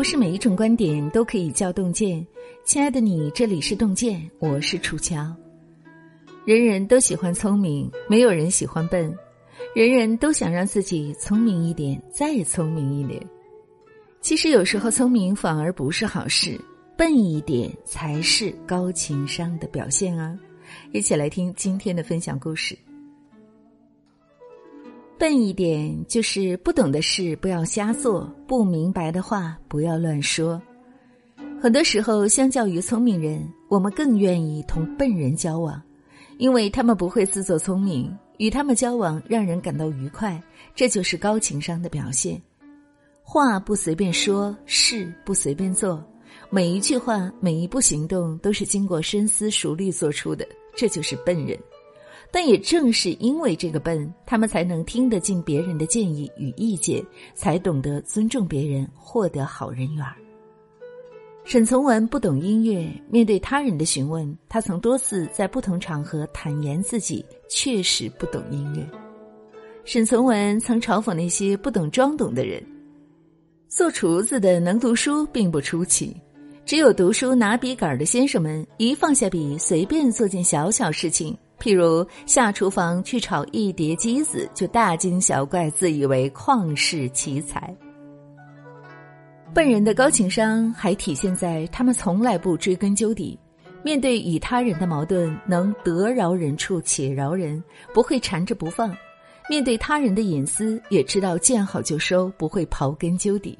[0.00, 2.26] 不是每一种观点都可以叫洞见。
[2.64, 5.30] 亲爱的你，这里是洞见，我是楚乔。
[6.46, 9.14] 人人都喜欢聪明，没有人喜欢笨。
[9.74, 13.22] 人人都想让自己聪明一点，再聪明一点。
[14.22, 16.58] 其实有时候聪明反而不是好事，
[16.96, 20.34] 笨一点才是高情商的表现啊！
[20.92, 22.74] 一起来听今天的分享故事。
[25.20, 30.58] 笨一点就是不懂的事不要瞎做，不明白的话不要乱说。
[31.60, 35.78] 很多时候，相较于聪明人，我们更愿意同笨人交往，
[36.38, 40.42] 因为他们不会自作聪明，与他们交往让人感到愉快，
[40.74, 42.40] 这就是高情商的表现。
[43.22, 46.02] 话不随便说，事不随便做，
[46.48, 51.58] 每一句话、每一步行动都是经过深思熟虑做出的，这就是笨人。
[52.32, 60.04] 但也正是因为这个笨，他们才能听得进别人的建议与意见，才懂得尊重别人，获得好人缘。
[61.44, 68.88] 沈从文不懂音乐，面对他人的询问，他曾多次在不同场合坦言自己确实不懂音乐。
[69.84, 72.64] 沈从文曾嘲讽那些不懂装懂的人：
[73.66, 76.14] 做厨子的能读书并不出奇，
[76.64, 81.36] 只有读书拿笔杆的先生们，一放下笔，随便做件小小事情。
[81.60, 87.72] 譬如下厨房去炒一碟鸡子，就大惊小怪，自以为旷世奇才。
[89.52, 93.38] 笨人的高情商还体现在他们从来不追根究底，
[93.82, 98.90] 面对与他人的矛盾，能得饶人处且饶人，不会缠着不放；
[99.48, 103.58] 面对他人的隐私，也知道见好就收，不会刨根究底。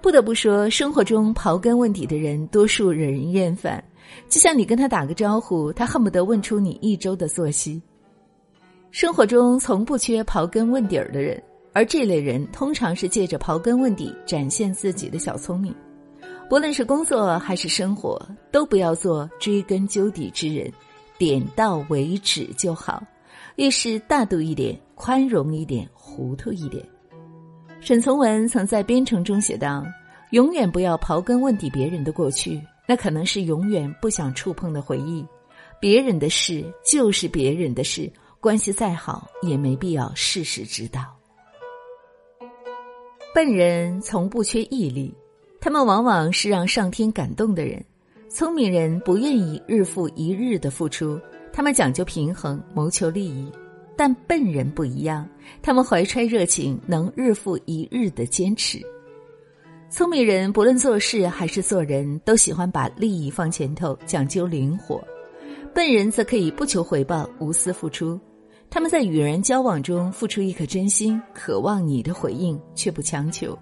[0.00, 3.82] 不得不说，生活中刨根问底的人，多数惹人厌烦。
[4.28, 7.80] 就像你跟他打个招呼，他恨不得问出你一周的作息。
[8.90, 15.74] 生活中从不缺刨根问底儿的人，而这类人通常是借着刨根问底展现自己的小聪明。
[16.48, 20.72] 不论是工作还是生活，都不要做追根究底之人，
[21.18, 23.02] 点到为止就好。
[23.56, 26.84] 遇事大度一点，宽容一点，糊涂一点。
[27.80, 29.84] 沈从文曾在《编程》中写道
[30.30, 35.26] ：“永远不要刨根问底别人的过去。”那可能是永远不想触碰的回忆，
[35.80, 38.10] 别人的事就是别人的事，
[38.40, 41.04] 关系再好也没必要事事知道。
[43.34, 45.14] 笨人从不缺毅力，
[45.60, 47.78] 他们往往是让上天感动的人；
[48.30, 51.20] 聪明人不愿意日复一日的付出，
[51.52, 53.50] 他们讲究平衡，谋求利益。
[53.98, 55.26] 但笨人不一样，
[55.62, 58.80] 他们怀揣热情，能日复一日的坚持。
[59.88, 65.00] 聪明人不论做事还是做人，都喜欢把利益放前头，讲究灵活；
[65.72, 68.20] 笨人则可以不求回报，无私付出。
[68.68, 73.56] 他们在与人交往中付出一颗真心，渴望你的回应，却不强求。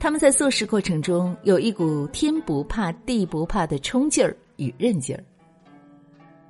[0.00, 5.22] 他们在做事过程中有一股天不怕地不怕的冲劲儿与韧劲儿。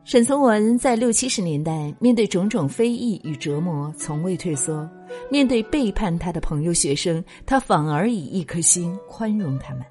[0.04, 4.84] 沈从文在六七十年代，面对种种非议与折磨，从未退缩；
[5.30, 9.84] 面对背叛他的朋友、学生，他反而以一颗心宽容他们。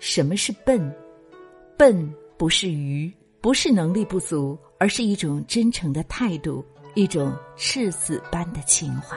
[0.00, 0.92] 什么是笨？
[1.78, 3.10] 笨不是愚，
[3.40, 6.64] 不是能力不足，而是一种真诚的态度，
[6.94, 9.16] 一种赤子般的情怀。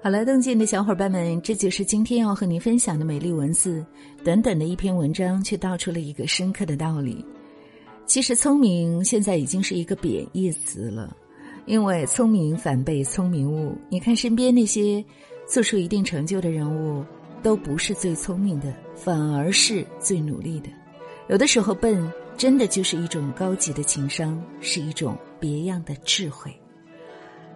[0.00, 3.84] 好了，邓健的小伙伴们，这就是今天要和您分享的美丽文字。
[4.22, 7.24] 短短的一篇文章，却道出了一个深刻的道理。
[8.06, 11.16] 其实聪明现在已经是一个贬义词了，
[11.66, 13.76] 因为聪明反被聪明误。
[13.88, 15.04] 你看身边那些
[15.48, 17.04] 做出一定成就的人物，
[17.42, 20.68] 都不是最聪明的，反而是最努力的。
[21.28, 26.54] 有的时候笨，真的就是一种高级的情商，是一种别样的智慧。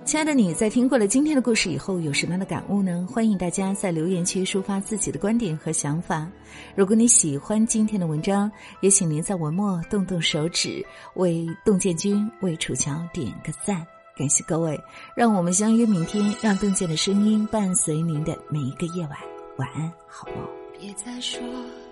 [0.08, 3.06] 亲爱的你在听过了今天的故事以后有什么样的感悟呢？
[3.12, 6.26] 欢迎大家在留言区抒发自己的观点和想法。
[6.74, 10.82] 如果你喜欢今天的文章，也请您在文末动动手指
[11.16, 13.86] 为洞见君、为楚乔点个赞，
[14.16, 14.80] 感谢各位。
[15.14, 19.18] 让我们相约明天，让洞见的声音伴随您的每一个夜晚。
[19.58, 20.38] 晚安，好梦。
[20.80, 21.38] 别再说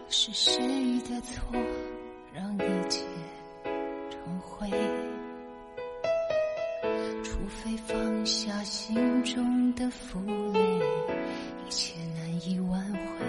[0.08, 0.56] 是谁
[1.00, 1.54] 的错，
[2.32, 3.04] 让一切
[4.08, 4.70] 重回。
[7.46, 10.18] 除非放下心中的负
[10.52, 10.58] 累，
[11.64, 13.24] 一切难以挽回。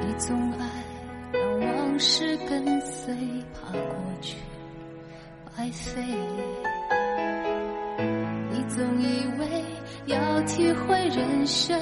[0.00, 0.66] 你总爱
[1.32, 3.14] 让往事跟随，
[3.54, 4.38] 怕过去
[5.56, 6.02] 白费。
[8.50, 9.64] 你总以为
[10.06, 11.78] 要体会人生，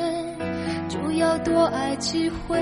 [0.90, 2.60] 就要多爱几回。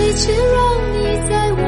[0.00, 0.56] 一切让
[0.94, 0.96] 你
[1.28, 1.67] 在我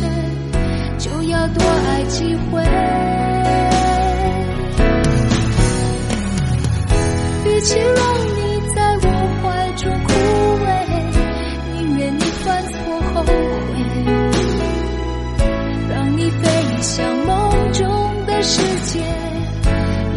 [1.49, 2.61] 多爱几回。
[7.45, 7.95] 与其让
[8.35, 8.39] 你
[8.75, 9.05] 在我
[9.41, 10.09] 怀中枯
[10.65, 10.67] 萎，
[11.73, 12.73] 宁愿你犯错
[13.13, 13.29] 后悔，
[15.89, 16.41] 让你飞
[16.81, 17.29] 向梦
[17.73, 17.81] 中
[18.25, 18.99] 的世界，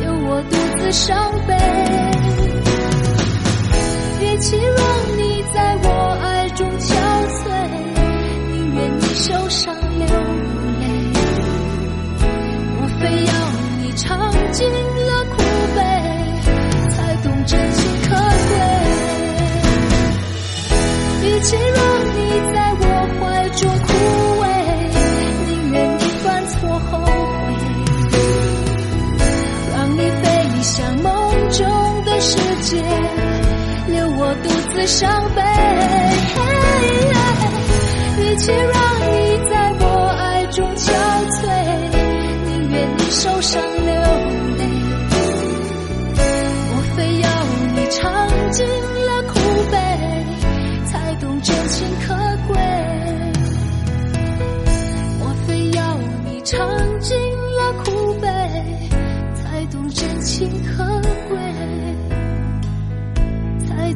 [0.01, 1.55] 留我独自伤悲。
[4.21, 4.57] 与其
[34.87, 35.43] 伤悲。
[38.21, 39.85] 一切让你在我
[40.19, 40.93] 爱中憔
[41.31, 41.43] 悴。
[42.45, 43.64] 宁愿你受伤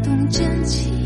[0.02, 0.97] 动真情